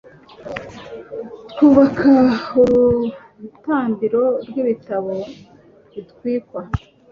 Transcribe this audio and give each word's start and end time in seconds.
twubaka 1.51 2.13
urutambiro 2.61 4.21
rw'ibitambo 4.47 5.15
bitwikwa 5.91 6.61